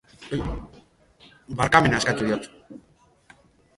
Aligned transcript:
Barkamena 1.59 2.01
eskatu 2.03 2.31
diot 2.31 2.51